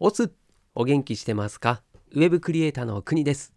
[0.00, 0.30] オス
[0.76, 1.82] お元気してますか？
[2.12, 3.52] ウェブクリエイターの国です。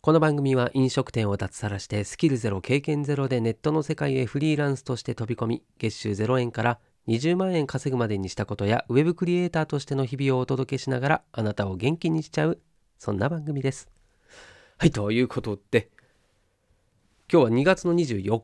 [0.00, 12.58] この番組は飲食店を脱サラしてスキルゼロ経験ゼロでネットの世界へフリーランスとして飛び込み月収0円から20万円稼ぐまでにしたことやウェブクリエイターとしての日々をお届けしながらあなたを元気にしちゃう
[12.98, 13.90] そんな番組です。
[14.78, 15.90] はいということで
[17.30, 18.42] 今日は2月の24日。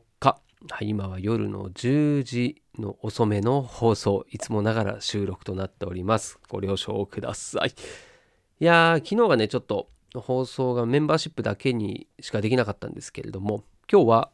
[0.71, 6.39] はい、今は夜の10時の遅めの放送、いつもながら収録となっております。
[6.49, 7.69] ご了承ください。
[7.69, 14.31] いやー、昨日がね、ちょっと放送がメンバーシップだけにしかできなかったんですけれども、今日は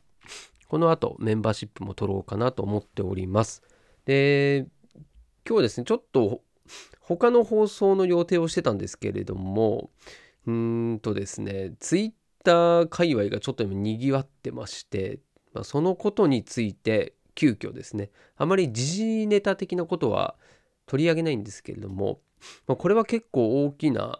[0.70, 3.61] この後メンバーシップも取ろうかなと思っております。
[4.05, 4.67] で、
[5.45, 6.41] 今日ですね、ちょっと
[7.01, 9.89] 他の放送の予定をしてたんですけれども、
[10.48, 12.11] うーんとですね、ツイッ
[12.45, 15.20] ター界隈がちょっと今賑わってまして、
[15.53, 20.35] まあ、そのことについて急遽ですねあまり時事ネタ的なことは
[20.85, 22.19] 取り上げないんですけれども、
[22.67, 24.19] まあ、これは結構大きな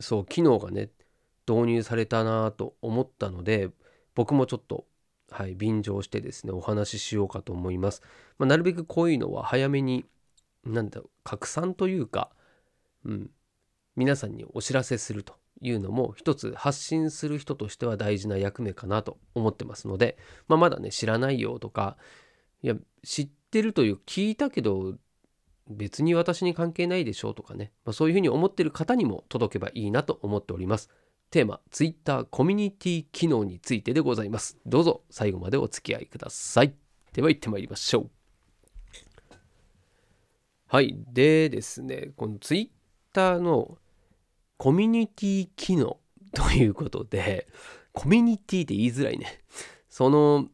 [0.00, 0.90] そう機能がね
[1.48, 3.70] 導入されたなと思ったので
[4.14, 4.84] 僕もちょっと
[5.30, 8.02] はい便乗してですねお話ししようかと思います、
[8.38, 10.04] まあ、なるべくこういうのは早めに
[10.64, 12.30] なんだ拡散というか、
[13.04, 13.30] うん、
[13.96, 15.34] 皆さんにお知らせすると。
[15.60, 21.96] いうのも一つ発信する人としては大事な役目かなと思ってますので、まあ、まだね知らないよとか
[22.62, 24.94] いや知ってるという聞いたけど
[25.68, 30.90] 別に私に関係ないでしょうとかね、まあ、そういうふうに思ってる方にも届けばいいなと思っております。
[31.30, 34.56] テーマ、Twitter コミュニティ機能についてでございます。
[34.64, 36.74] どうぞ最後までお付き合いください。
[37.12, 38.10] では行ってまいりましょう。
[40.68, 40.98] はい。
[41.12, 43.76] でですね、この Twitter の
[44.58, 45.98] コミュニティ機能
[46.34, 47.46] ということで、
[47.92, 49.40] コミュニティって言いづらいね。
[49.88, 50.48] その、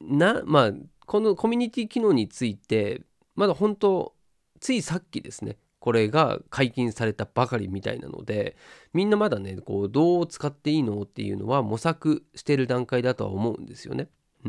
[0.00, 0.72] な、まあ、
[1.06, 3.02] このコミュニティ機能について、
[3.34, 4.14] まだ本当、
[4.60, 8.56] ついさっきですね、これが解禁されたばかりみたいなので、
[8.92, 14.08] みんなまだね、こう、どう使っていいのっていうのは模索してる段階だとは思うんですよね。
[14.44, 14.48] う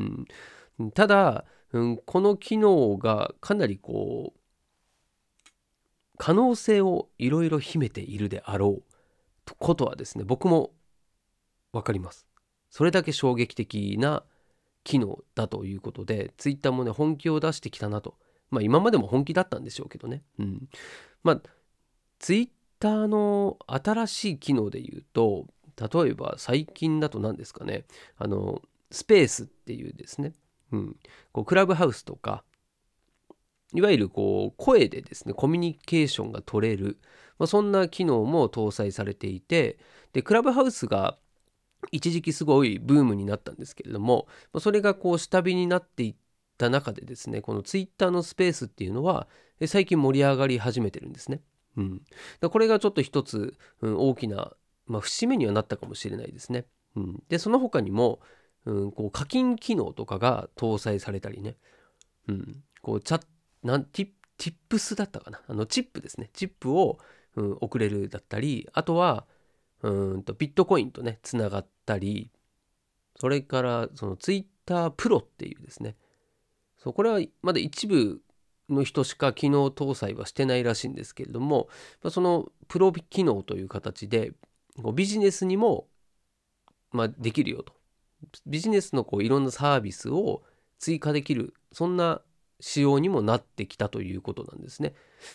[0.84, 0.92] ん。
[0.92, 4.37] ただ、うん、この機能がかなりこう、
[6.18, 8.84] 可能性をいろいろ秘めているであろう
[9.46, 10.72] とことはですね僕も
[11.72, 12.28] 分かります。
[12.70, 14.24] それだけ衝撃的な
[14.84, 18.16] 機能だということでツイッターもね本気を出してきたなと。
[18.50, 20.24] まあ今までも本気だったんでしょうけどね。
[20.40, 20.70] うん。
[21.24, 21.42] まあ
[22.20, 22.50] ツイッ
[22.80, 25.48] ターの新しい機能で言うと
[25.78, 27.86] 例えば最近だと何ですかね。
[28.18, 28.62] あの
[28.92, 30.34] スペースっていうですね、
[30.72, 30.96] うん、
[31.32, 32.44] こうクラブハウスとか
[33.74, 37.00] いわゆるこう声でですねコミュニケーションが取れる、
[37.38, 39.78] まあ、そんな機能も搭載されていて
[40.14, 41.18] でクラブハウスが
[41.92, 44.28] 一時期すごいブームになったんですけれども
[44.60, 46.16] それがこう下火になっていっ
[46.58, 49.28] た中でですねこのツイッターのスペースっていうのは
[49.66, 51.42] 最近盛り上がり始めてるんですね。
[51.78, 52.02] うん、
[52.50, 54.52] これがちょっと一つ、うん、大きな、
[54.88, 56.66] まあ、節目にはなったかもしれないですね。
[56.96, 58.20] うん、でその他にも、
[58.66, 61.56] うん、こう課金機能とかが搭載されたりね、
[62.28, 63.26] うん、こうチャッ
[63.64, 64.08] なんティ
[64.38, 65.42] ティップスだったかな？
[65.48, 66.30] あのチップですね。
[66.34, 67.00] チップを、
[67.36, 69.26] うん、送れるだったりあとは
[69.82, 72.30] うんとビットコインとねつながったり
[73.20, 75.96] それからそのツイッタープロっていうですね。
[76.78, 78.22] そうこれはまだ一部
[78.70, 81.70] の人しか機能搭載はしてないらしいんですけれども
[82.12, 84.34] そのプロ機能という形で
[84.84, 85.88] こうビジネスにも、
[86.92, 87.74] まあ、できるよと。
[88.46, 90.44] ビジネスのこういろんなサービスを
[90.80, 92.22] 追加できるそんな
[92.60, 94.94] 仕様にもなってきたということなんですね。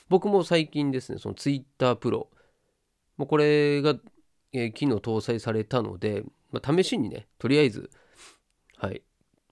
[0.09, 2.27] 僕も最近ですね、その Twitter Pro、
[3.17, 3.97] もうこれが、
[4.53, 7.91] えー、機能搭載されたので、まあ、試しにね、とりあえず、
[8.77, 9.03] はい、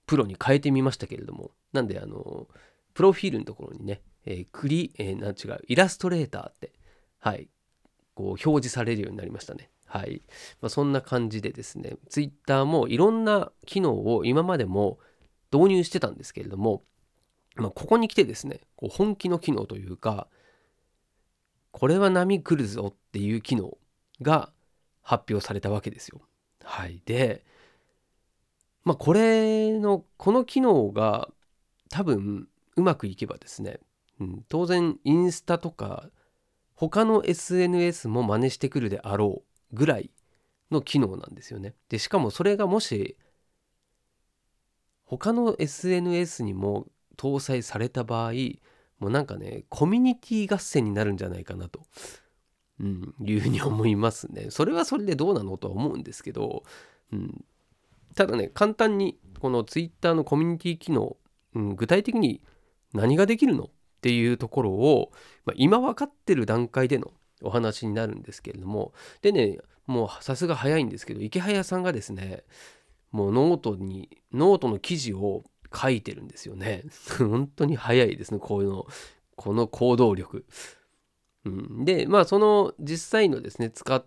[0.05, 2.47] プロに変えてみましたけれども、なんで、あの、
[2.93, 6.71] プロフィールのところにね、えー、クリ、えー、なん違う、イラストレーターって、
[7.19, 7.47] はい、
[8.13, 9.69] こう表示されるようになりましたね。
[9.85, 10.21] はい。
[10.61, 14.99] まあ、そんな感じでですね、Twitter もいろんな機能を今までも
[15.51, 16.83] 導入してたんですけれども、
[17.55, 20.27] まあ、ここに来てですねこう本気の機能というか
[21.71, 23.77] これは波来るぞっていう機能
[24.21, 24.51] が
[25.01, 26.21] 発表されたわけですよ。
[26.63, 27.43] はい、で
[28.83, 31.29] まあこれのこの機能が
[31.89, 33.79] 多分うまくいけばですね、
[34.19, 36.09] うん、当然インスタとか
[36.75, 40.11] 他の SNS も真似してくるであろうぐらい
[40.71, 41.75] の機能なんですよね。
[41.89, 43.17] でしかもそれがもし
[45.05, 46.87] 他の SNS にも
[47.21, 48.31] 搭載された場合
[48.99, 51.81] もうなんかねコミュニティ合戦になるんじゃないかなと、
[52.79, 54.47] うん、いうふうに思いますね。
[54.49, 56.63] それはそれでどうなのとは思うんですけど、
[57.13, 57.45] うん、
[58.15, 61.15] ただね簡単にこの Twitter のコミュニティ機能、
[61.53, 62.41] うん、具体的に
[62.93, 63.69] 何ができるのっ
[64.01, 65.11] ていうところを、
[65.45, 67.11] まあ、今分かってる段階での
[67.43, 72.43] お話になるんですけれどもでねもうさすが早いんですけどイケハヤさんがですね
[73.11, 76.83] もうノートにノートの記事を書いてるんですよね。
[77.17, 78.39] 本当に早いですね。
[78.39, 78.87] こういうの。
[79.37, 80.45] この行動力、
[81.45, 84.05] うん、でまあその実際のですね使っ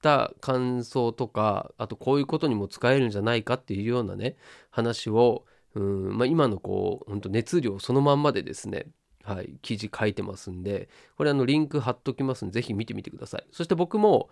[0.00, 4.36] た感想とかあとこういうことにも使えるんじゃないかっていうようなね
[4.70, 5.44] 話を
[5.74, 8.86] うんまあ、今のこう本当熱量そのまんまでですね
[9.24, 13.46] はい、記事書いてますんで、これあのリンク貼っときますんで、ぜひ見てみてください。
[13.52, 14.28] そして僕も、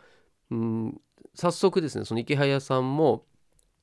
[0.51, 1.01] うん、
[1.35, 3.25] 早速ですね、その池早さんも、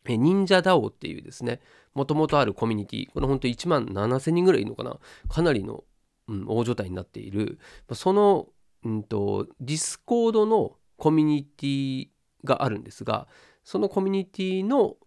[0.08, 1.60] 忍者 DAO っていうですね、
[1.94, 4.98] もともとあるコミュニティ、これ本当1万7000人ぐらいいるのかな、
[5.28, 5.84] かなりの、
[6.28, 7.60] うん、大所帯になっている、
[7.94, 8.48] その、
[8.84, 12.08] うんと、 Discord のコミュニティ
[12.44, 13.28] があるんですが、
[13.64, 14.98] そのコミュニティの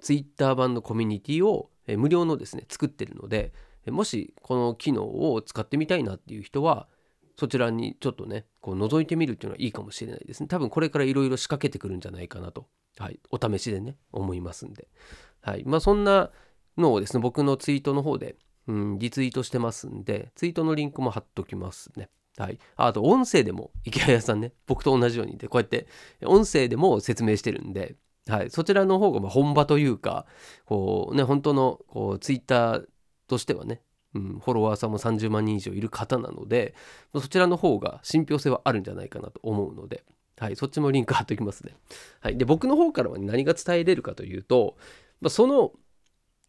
[0.00, 3.52] ツイッター版のコミュニティを無料のですね、作ってるので、
[3.86, 6.86] もしこの機能を使ってみたいなっていう人は
[7.36, 10.46] そちらにちょっとねこう覗いてみるっていうのはいいかもしれないですね。
[10.46, 12.68] 多分これからいろいろ仕掛けてくるんじゃないかなと、
[13.02, 14.86] はい、お試しでね思いますんで、
[15.40, 16.30] はいまあ、そんな
[16.78, 18.36] のをですね僕のツイートの方で、
[18.68, 22.08] うん、リツイートしてますんでツイートのリンクも貼っときますね。
[22.38, 25.88] はい、あと音声でも池谷さんね僕と同じようにでこうやって
[26.24, 27.96] 音声でも説明してるんで、
[28.28, 30.24] はい、そちらの方がま本場というか
[30.64, 32.84] こうね本当のこうツイッター
[33.26, 33.82] としてはね、
[34.14, 36.74] うん、フォロワーさんも30万人以上いる方なので、
[37.14, 40.04] そちらの方が信憑性はあるんじゃないかなと思うので、
[40.38, 41.76] はい、そっちもリンク貼っておきますね。
[42.20, 44.76] はい、で僕の方からは何が伝えれるかというと、
[45.20, 45.72] まあ、その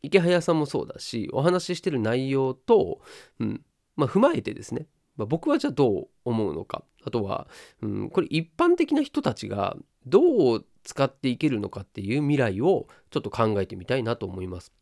[0.01, 3.01] 池早さんもそうだしお話ししてる内容と、
[3.39, 3.61] うん
[3.95, 7.47] まあ、踏まえてですね、まあ、僕はじゃあどう思うのかあとは、
[7.81, 9.75] うん、これ一般的な人たちが
[10.05, 14.73] どう使っていけるのかっていう未来をちょっと考えてみたいなと思います。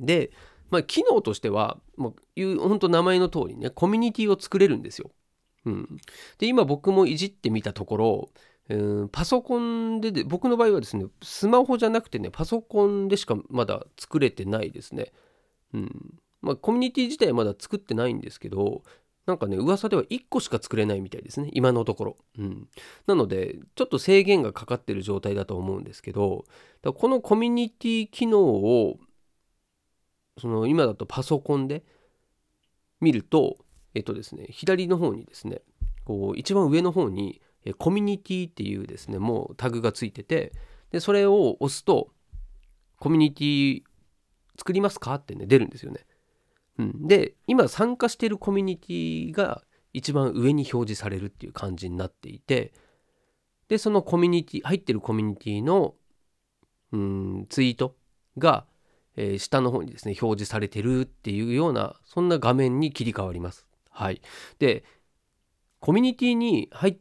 [0.00, 0.30] で、
[0.70, 5.10] まあ、機能としては、まあ、いう本当名前の通りねコミュニティを作れるんですよ。
[5.66, 5.98] うん、
[6.38, 8.30] で今僕もいじってみたところ、
[8.68, 15.12] うん、パソコンでで僕の場合はですねスマホじゃなくてねパソコンでしかまだ作れてないですね。
[15.72, 16.14] うん。
[16.42, 18.82] まあ、コミュニティ自体はまだ作ってないんですけど
[19.26, 21.48] なんかね噂では1個しか作れないみたいですね。
[21.54, 22.68] 今のところ、うん、
[23.06, 26.44] なのでちょっと制限がかかってる状態だと思うんですけど
[26.82, 28.98] このコミュニティ機能を
[30.38, 31.84] その今だとパソコンで
[33.00, 33.58] 見ると、
[33.94, 35.62] えっとですね、左の方にですね、
[36.04, 37.40] こう一番上の方に
[37.78, 40.52] コミュニティっていうですね、もうタグがついてて、
[40.90, 42.10] で、それを押すと、
[42.98, 43.82] コミュニティ
[44.58, 46.06] 作りますかってね、出るんですよね。
[46.78, 49.62] うん、で、今参加しているコミュニティが
[49.92, 52.72] 一番上に表示されるっていう感じになっていて、
[53.68, 55.94] で、そのコミュニティ、入ってるコミュニティの、
[56.92, 57.96] うん、ツイート
[58.38, 58.66] が、
[59.16, 63.66] えー、下の方にですね表示されてるっていうようなそんな画面に切り替わります。
[63.94, 64.20] はい、
[64.58, 64.84] で
[65.78, 66.96] コミュニティに入っ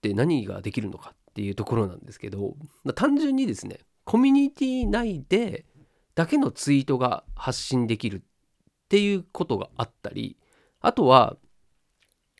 [0.00, 2.54] て何ができるのかっていうところなんですけど、
[2.84, 5.66] まあ、単純にですねコミュニティ内で
[6.14, 8.20] だけのツイートが発信できるっ
[8.88, 10.36] ていうことがあったり
[10.80, 11.36] あとは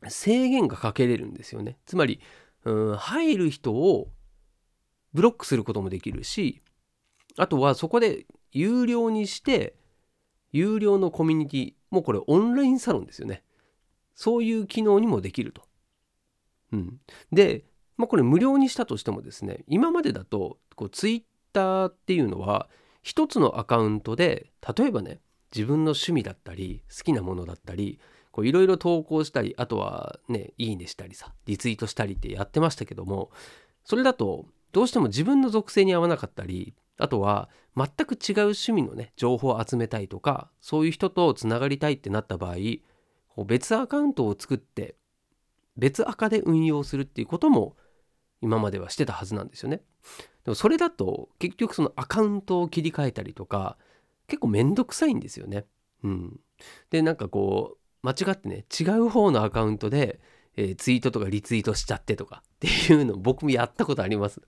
[0.06, 1.78] 制限がかけれるんですよね。
[1.84, 2.20] つまり
[2.64, 4.08] うん入る人を
[5.12, 6.62] ブロックすることもできるし
[7.36, 9.74] あとはそこで有料にして
[10.52, 13.42] 有料のコミュニティもうこれオンラインサロンですよね。
[14.16, 15.62] そういう機能にもできると。
[16.72, 17.64] うん、で、
[17.96, 22.68] まあ、これ無料にしたとしてもですね今までだとこうツイッターっていうのは
[23.02, 25.20] 一つのアカウントで例えばね
[25.54, 28.00] 自分の趣味だったり好きなものだったり
[28.38, 33.30] いろいろ投稿したりあとはねいいねしたりさリツイートしたりってやってましたけども
[33.84, 42.56] それだとどうしても自分の属性に合わなかったりあとは全く違う趣味のね情報を集めたいとかそういう人とつながりたいってなった場合
[43.44, 44.96] 別アカウントを作って
[45.76, 47.76] 別アカで運用するっていうことも
[48.40, 49.82] 今まではしてたはずなんですよね。
[50.44, 53.76] でもそれだと結局そのアカウントを切り替えたりとか
[54.26, 55.64] 結構めんどくさいんですよね。
[56.02, 56.40] うん、
[56.90, 60.20] でなんかこう間違ってね違う方のアカウントで、
[60.56, 64.40] えー、ツイートとかリツイートしちゃってとかっていうの僕もやったことあります。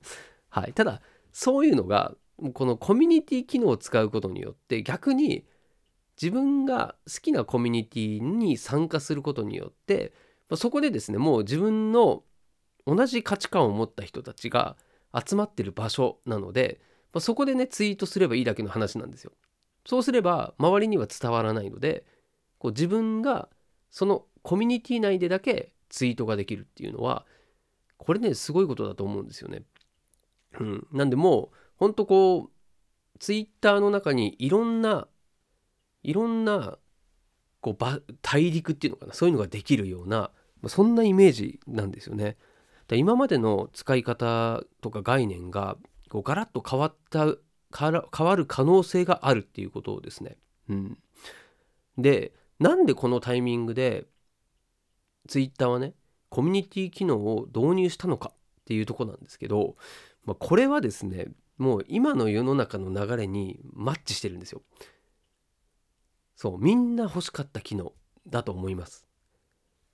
[0.48, 1.02] はい、ただ
[1.32, 2.14] そういうのが
[2.54, 5.44] このコミュニティ機能を使うことによって逆に
[6.20, 10.12] 自分が好きなコミュニティに参加することによって
[10.56, 12.24] そこでですねもう自分の
[12.86, 14.76] 同じ価値観を持った人たちが
[15.14, 16.80] 集まってる場所なので
[17.18, 19.32] そこでねツイートすればいいだけの話なんですよ。
[19.86, 22.04] そうすれば周りには伝わらないので
[22.58, 23.48] こう自分が
[23.90, 27.24] そのコミュニティ内でだけツイートができるっていうのは
[27.96, 29.62] これねすごいことだと思うんですよね。
[30.60, 35.08] うん、なんでもうほんとこうツイッターの中にいろんな
[36.02, 36.78] いろんな
[37.60, 40.30] こう大陸っていうのかなそういうのができるような
[40.66, 42.36] そんなイメージなんですよね。
[42.90, 45.76] 今までの使い方とか概念が
[46.08, 47.34] こうガラッと変わった
[47.76, 50.38] 変わる可能性があるっていうことをですね。
[50.70, 50.98] うん、
[51.98, 54.06] でなんでこのタイミングで
[55.28, 55.94] ツイッターはね
[56.30, 59.76] コミュニティ機能を導入したのかっていうとこなんですけど、
[60.24, 61.26] まあ、これはですね
[61.58, 64.62] もう今の世の中の流れにマッチしてるんですよ。
[66.38, 67.92] そうみんな欲しかった機能
[68.28, 69.08] だと思います。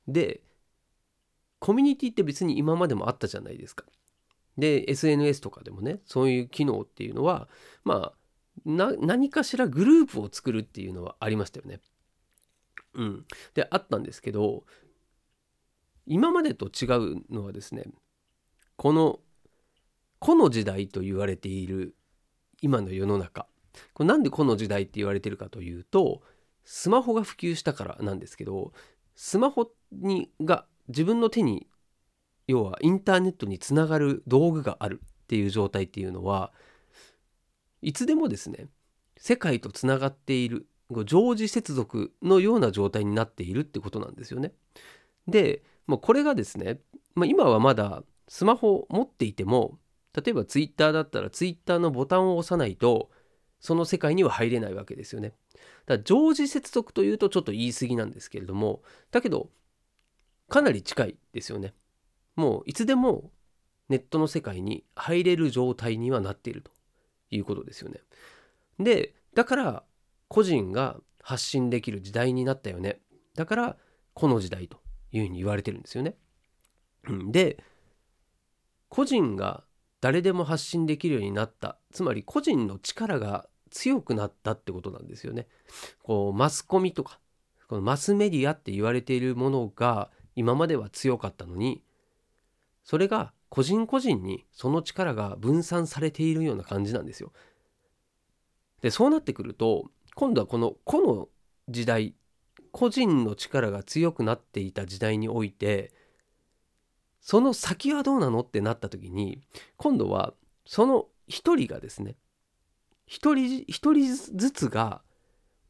[0.07, 0.43] で
[1.59, 3.87] コミュニティって別に今までもあったじゃないですか。
[4.59, 7.49] で SNS とかでもねそういう機能っていうのは
[7.83, 8.15] まあ
[8.67, 11.81] 何かしらグループを作るっていうのはありましたよね。
[12.93, 13.25] うん、
[13.55, 14.65] であったんですけど
[16.05, 16.85] 今までと違
[17.23, 17.87] うのはですね
[18.77, 19.19] この
[20.19, 21.97] 個の時代と言われている
[22.61, 23.47] 今の世の中
[23.95, 26.23] これなんでこの時代って言われてるかというと
[26.65, 28.73] スマホが普及したからなんですけど
[29.15, 31.67] スマホにが自分の手に
[32.47, 36.53] 要はインターネットにつながる道具があるっていう状態っていうのは
[37.81, 38.67] いつでもですね
[39.17, 40.67] 世界とつながっている
[41.05, 44.53] 常時接続のような状態になっているってことなんですよね。
[45.27, 46.81] で、まあ、これがですね、
[47.15, 49.79] ま、今はまだスマホを持っていても
[50.15, 53.11] 例えばツイッターだったらツイッターのボタンを押さないと
[53.61, 55.33] その世界には入れないわけですよね。
[55.87, 59.51] だ常時接続というとちょっと言い過ぎなんですけれどもだけど
[60.49, 61.75] かなり近いですよね。
[62.37, 63.31] もういつでも
[63.89, 66.71] ネットの世界に入れる状態にはなっていると
[67.31, 68.01] いうことですよね。
[68.79, 69.85] でだから
[70.29, 73.01] 個人が発信できる時代になったよね。
[73.35, 73.77] だから
[74.13, 74.79] この時代と
[75.13, 76.17] いうふうに言われてるんですよね。
[77.31, 77.63] で
[78.89, 79.65] 個人が
[80.01, 85.49] 誰でも発信できるようになったつまり個人の力が強くなったってことなんですよね。
[86.05, 87.19] こうマスコミとか
[87.69, 91.83] このマスメディアって言われているものが今までは強かったのに
[92.85, 97.33] それが個人個人にその力が分散されているような感じなんですよ。
[98.81, 101.29] でそうなってくると今度はこの個の
[101.69, 102.15] 時代
[102.71, 105.93] 個人の力が強くなっていた時代において
[107.21, 109.43] その先はどうなのってなった時に
[109.77, 112.17] 今度はその一人がですね
[113.07, 115.03] 一人一人ずつが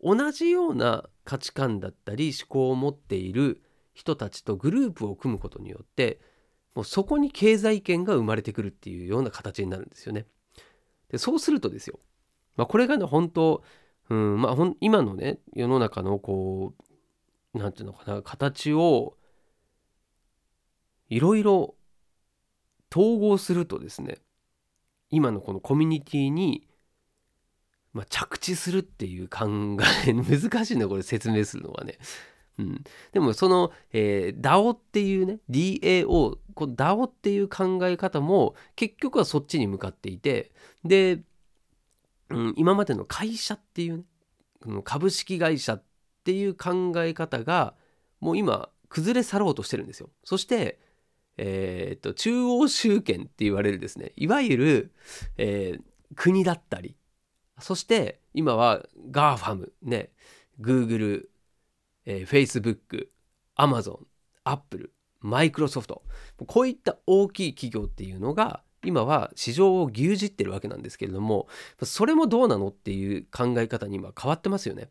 [0.01, 3.63] 同じような価値観だったり思考を持っている
[3.95, 6.21] 人たちとグループを組むことによって
[6.75, 10.27] もうそこに経済圏が生まれてくるっていうような形になるんですよね。
[11.11, 12.01] でそうするとですよ、
[12.57, 13.63] まあ、これがね本当、
[14.11, 16.75] うんまあ、ほん今のね世の中のこ
[17.55, 19.17] う何て言うのかな形を
[21.09, 21.77] いろいろ
[22.93, 24.19] 統合するとですね
[25.11, 26.67] 今のこのコミュニティに
[27.95, 31.99] まあ、着地するっていう考え 難しいなこれ説明するのはね。
[32.59, 40.53] うん、でもその、えー、DAO っていうね DAO この DAO っていう考え方も結局はそっちに向かっていて
[40.85, 41.23] で、
[42.31, 44.05] うん、今までの会社っていうね
[44.85, 45.83] 株式会社っ
[46.23, 47.75] ていう考え方が
[48.21, 50.11] もう今崩れ去ろうとしてるんですよ。
[50.23, 50.79] そして、
[51.37, 54.93] えー、っと中央集権って言われるですねいわゆる、
[55.37, 55.83] えー、
[56.15, 56.97] 国だったり
[57.61, 60.11] そして今は GAFAM ね
[60.61, 61.29] Google
[62.07, 63.09] えー、Facebook、
[63.57, 63.99] Amazon、
[64.45, 64.93] Apple、
[65.23, 66.01] Microsoft
[66.47, 71.49] こういった大きい企業っていうのが今は市場を牛耳ってるわけなんですけれども
[71.83, 74.91] それもどうなのっていう考え方に今変わってますよね。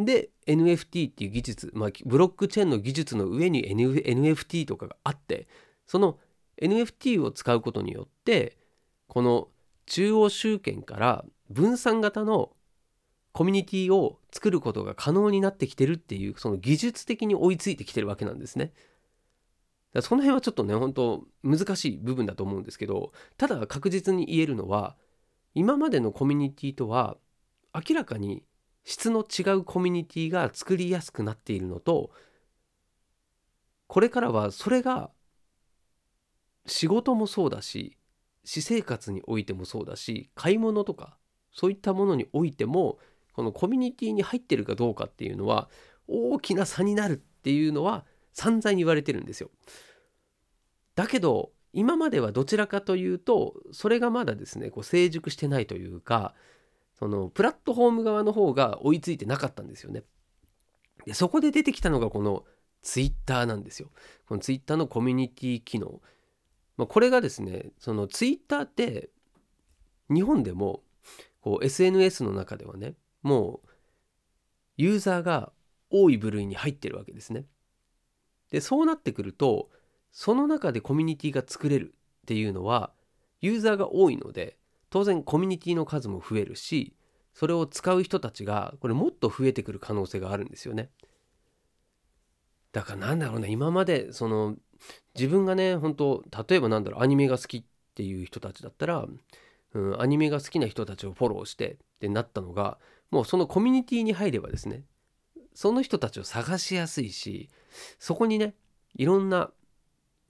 [0.00, 5.48] で NFT っていう技術、まあ、ブロックチェーンの技術の上に、N、NFT とかがあって
[5.86, 6.18] その
[6.62, 8.56] NFT を使うことによって
[9.08, 9.48] この
[9.86, 12.52] 中央集権から分散型の
[13.32, 18.72] コミュニティを作ることが可能になってきてるっていうその技術的に追いついてきてるわけなんですね。
[19.92, 24.96] だその辺はちょっとね本当難しい部分だと思うんですけどただ確実に言えるのは
[25.54, 27.16] 今までのコミュニティとは
[27.74, 28.44] 明らかに
[28.84, 32.10] 質の違うコミュニティが作りやすくなっているのと
[33.86, 35.10] これからはそれが
[36.66, 37.96] 仕事もそうだし
[38.44, 41.18] 私生活においてもそうだし買い物とか
[41.52, 42.98] そういったものにおいても
[43.32, 45.68] このコミュニティに入ってるかどうかっていうのは
[46.06, 49.50] 大きな差になるっていうのは散々言われてるんですよ。
[50.94, 56.34] だけど今まではどちらかというとそれがまだですねこう成熟してないというか
[56.98, 60.02] そのプラットフォーム側の方が追いついてなかったんですよね。
[61.06, 62.44] でそこで出てきたのがこの
[62.82, 63.90] ツイッターなんですよ。
[64.26, 66.00] このツイッターのコミュニティ機能。
[66.76, 69.10] まあ、これがですねそのツイッターって
[70.10, 70.82] 日本でも
[71.40, 73.68] こう SNS の中ではねもう
[74.76, 75.52] ユーザーが
[75.90, 77.46] 多い部類に入ってるわけですね。
[78.50, 79.68] でそうなってくると
[80.10, 82.92] その中でコミュニティが作れるっていうのは
[83.40, 84.58] ユーザーが多いので
[84.90, 86.94] 当然コミュニティの数も増えるし
[87.34, 90.90] それを使う人たちがこれもっと増えてくる可能性があるんですよね。
[92.72, 94.56] だからなんだろうね今までその
[95.14, 97.64] 自分がね本当例えばなんだろうアニメが好きっ
[97.94, 99.06] ていう人たちだったら、
[99.78, 102.78] うん、アニメが好きな人たちをフォローしてってなったのが
[103.10, 104.82] もうそのコミュニティに入ればですね
[105.54, 107.48] その人たちを探しやすいし
[107.98, 108.54] そこにね
[108.96, 109.50] いろんな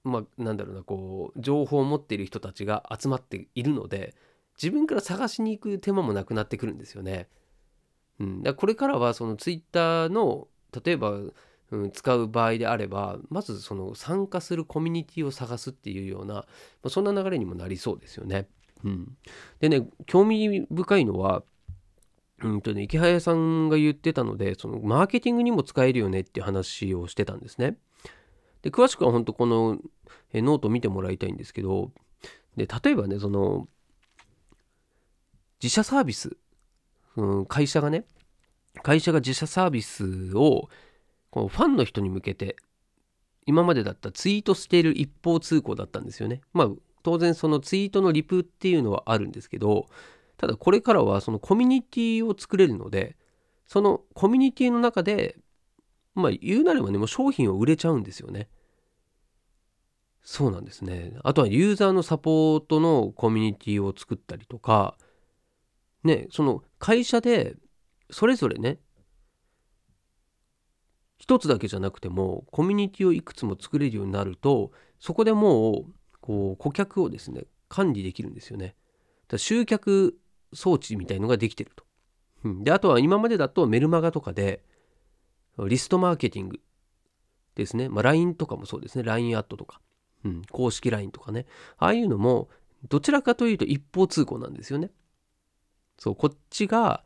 [0.05, 4.14] まあなんだろうなこう情報を持っている人たちが集まっているので
[4.61, 7.28] 自分から探しに行く手間もなくなってくるんですよね。
[8.19, 10.49] うん、だこれからはそのツイッターの
[10.85, 11.33] 例えば、う
[11.87, 16.45] ん、使う場合であればまずその参加するコミュニティを探すっていうような、ま
[16.85, 18.49] あ、そんな流れにもなりそうですよね。
[18.85, 19.16] うん、
[19.61, 21.42] でね興味深いのは
[22.42, 27.76] うんとねイケハヤさんが言ってたのでそのマーケティングにも使えるよねって話をしてたんですね。
[28.62, 29.78] で詳しくは本当この
[30.32, 31.92] えノート見てもらいたいんですけど
[32.56, 33.68] で例えばねその
[35.62, 36.37] 自社サービス、
[37.16, 38.04] うん、会社がね
[38.82, 40.68] 会社が自社サービスを
[41.30, 42.56] このファンの人に向けて
[43.47, 46.42] 今までだったツイートしている一方通行だったんですよね。
[46.52, 46.68] まあ
[47.08, 49.86] 当然そのツイートのリプっていうのはあるんですけど
[50.36, 53.16] ただこれからはそのコミュニティを作れるので
[53.66, 55.38] そのコミュニティの中で
[56.14, 58.50] まあ言うなればねもう商品を売れちゃうんですよね。
[60.22, 61.14] そうなんですね。
[61.24, 64.98] あとはユーザーのサポートのコミュニティを作ったりとか
[66.04, 67.56] ねその会社で
[68.10, 68.80] それぞれね
[71.16, 75.84] 一つだけじゃなくてもコミュニティをいくつも作れるようになるとそこでもう
[76.28, 78.76] こう顧客をですね管理できるんですよね。
[79.28, 80.18] だ集客
[80.52, 81.85] 装置みたいのができてると。
[82.62, 84.62] であとは今までだとメルマガとかで
[85.58, 86.61] リストマーケティング
[87.54, 89.04] ですね、まあ、LINE とかもそうですね。
[89.04, 89.80] LINE アットとか、
[90.23, 91.47] うん、公式 LINE とかね。
[91.78, 92.50] ああいうのも
[92.91, 94.91] どちらかというと一方通行なんですよね。
[95.97, 97.04] そうこっちが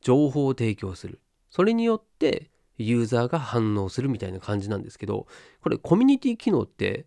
[0.00, 1.20] 情報を提供する。
[1.48, 5.28] それによってユーザーが反応するみたいな感じなんですけど
[5.62, 7.06] これコミュニティ機能って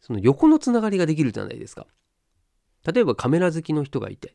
[0.00, 1.86] その横のつながりができるじゃないですか。
[2.92, 4.34] 例えばカメラ好きの人がいて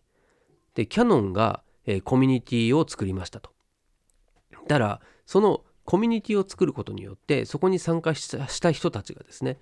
[0.76, 3.52] でキャノンが、えー、コミュニティを作りましたと。
[4.68, 9.60] だからそのコミュニティを作ることによってそこに参加した人たちがですね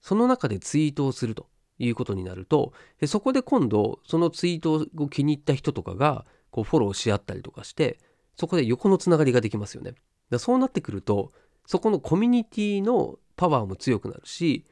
[0.00, 2.72] その中でツイートをするということになると
[3.06, 7.98] そこで今度そのツイートを気に入った人とかがこうフォローし合ったりとかして
[8.36, 9.94] そこで横のつながりができますよね。
[10.30, 11.32] だそうなってくると
[11.66, 14.64] そこのコミュニティのパワーも強くなるし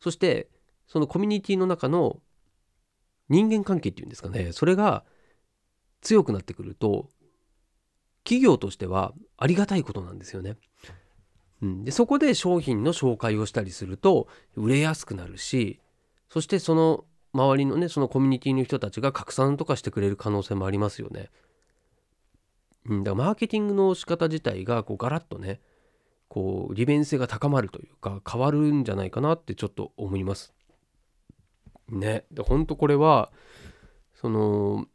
[0.00, 0.48] そして
[0.86, 2.18] そのコミュニティの中の
[3.28, 5.04] 人間関係っていうんですかねそれが
[6.00, 7.08] 強くなってくると
[8.24, 10.56] 企業としてはありがたいことなんですよね。
[11.62, 15.78] うん、でそこで商品の紹介をしたりすると売れやすくなるし
[16.30, 21.30] そしてその周りのねそのコミュニティの人たちが拡散とかしてくれる可能性もありますよね。
[22.86, 25.60] うん、だからマーケティングの仕方自体がこうガラッとね
[26.30, 30.54] こう利便性が高まるというか変わるんじゃないかなってちょっと思います。
[31.88, 33.32] ねでほんとこれは
[34.14, 34.86] その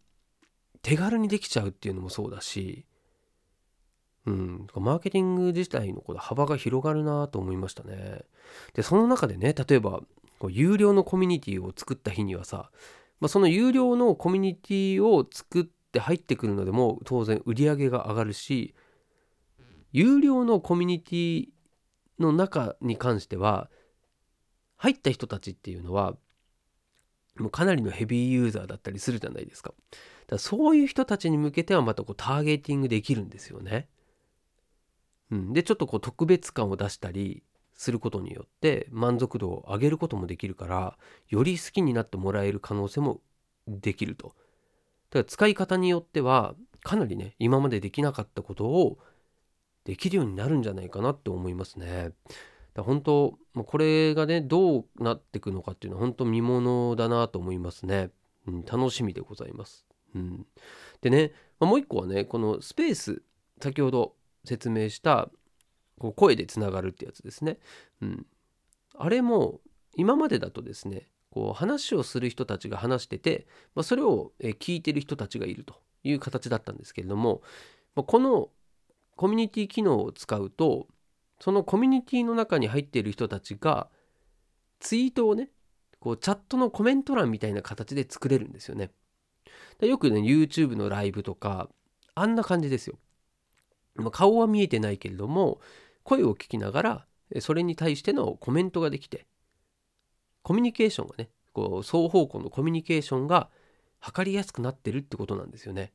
[0.82, 2.86] 手軽にできちゃうっていうのもそうだし
[4.26, 8.24] うん、マーケティング自体のこの幅が広がるなと思いましたね。
[8.74, 10.02] でその中でね例えば
[10.39, 12.71] こう有料のコミュニティを作った日にはさ、
[13.19, 18.74] まあ、その有料のコミュニティを作って入ってくるのでも当然売り上げが上がるし
[19.95, 21.47] 有料のコミュニティ
[22.19, 23.69] の中に関しては
[24.75, 26.17] 入った人たちっていうのは
[27.39, 29.69] もうかなりのヘビーユーザーだったりするじゃないですか。
[29.69, 29.77] だか
[30.31, 33.88] らそういう人たちに向けてはまたこうターゲーティングできるんですよね。
[35.31, 40.97] うん、でちょっとこう特別感を出したりすることによって満足度を上げることもできるから
[41.29, 43.21] より好きになってもらえる可能性も
[43.65, 44.27] できると。
[44.27, 46.53] だから使い方によっては
[46.84, 48.99] かなりね今までできなかったことを
[49.86, 52.12] できるようになるんじゃないかなって思いますね。
[52.74, 58.10] だ本当これがねどうなっていくのかっていうのは本当見ものだなと思いますね。
[58.48, 59.86] うん、楽しみでございます。
[60.13, 60.45] うん、
[61.02, 63.21] でね、まあ、もう一個はねこのスペース
[63.62, 65.30] 先ほど説明した
[66.00, 67.60] こう声でつながるってやつですね。
[68.02, 68.26] うん、
[68.98, 69.62] あれも
[69.95, 77.41] 今までだとですねこう話をする人たちが話してて、まあ、それを聞いてる人たちがいるという形だったんですけれども、
[77.95, 78.50] まあ、この
[79.15, 80.88] コミュニティ機能を使うと
[81.39, 83.89] そのコミュニティの中に入っている人たちが
[84.80, 85.49] ツイートをね
[85.99, 88.91] こうチャットのコメント欄みたいな形で作れるんですよね。
[89.82, 91.69] よくね YouTube のライブとか
[92.13, 92.97] あんな感じですよ。
[94.12, 95.60] 顔は見えてないけれども
[96.04, 97.06] 声を聞きながら
[97.39, 99.25] それに対してのコメントができて
[100.43, 103.49] コミュニケーションがねこう双方向のコミュニケーションが
[104.01, 105.93] 図りやすくなってるってことなんですよね。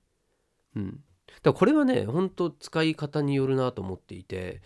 [0.74, 1.00] うん、
[1.42, 4.62] だこれはねほんと使い方によるなと思っていて、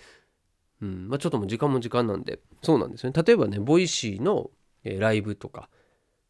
[0.82, 3.12] うんまあ、ちょっともう時間も時間なんでそうなんですね。
[3.14, 4.50] 例えばね Voicy の、
[4.84, 5.70] えライブとか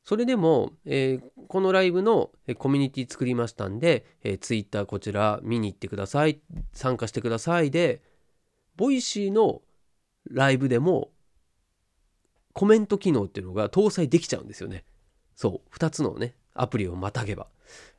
[0.04, 6.40] それでも、えー、このライブのコミュニティ作りましたんで、えー、Twitter こちら見に行ってください
[6.72, 8.00] 参加してくださいで
[8.76, 9.62] Voicy の
[10.30, 11.10] ライブでも
[12.54, 14.84] コメント機能っていうのが搭載できちゃうんですよね。
[15.34, 17.48] そう、2つのね、アプリをまたげば。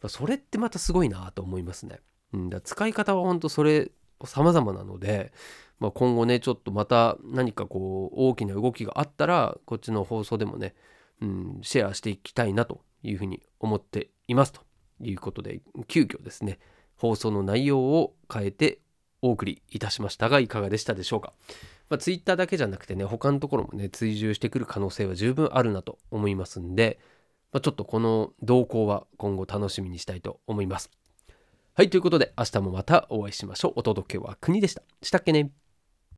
[0.07, 1.99] それってまたすごいなと思いますね。
[2.35, 3.91] うん、だ使い方は本当それ
[4.23, 5.31] 様々なので、
[5.79, 10.73] まあ、今後ね、ちょっとまた何かこう大きな動きがあったら、こっちの放送でもね、
[11.21, 14.61] うん、シェアしていきたいなというふうに思っていますと
[15.01, 16.59] いうことで、急遽ですね、
[16.95, 18.79] 放送の内容を変えて
[19.21, 21.33] お送りいたしましたが、いかがでしたでしょうか。
[21.89, 26.99] まあ、ツイッターだけじゃなくてね、他のところもね、追従してくる可能性は十分あるなと思いますんで、
[27.51, 30.89] まあ、ちょっとこの動向は今後楽しみにしたいと思います。
[31.77, 33.73] はい、ということで明日もまたお会いしましょう。
[33.75, 34.81] お届けは国でした。
[35.01, 35.51] したっけね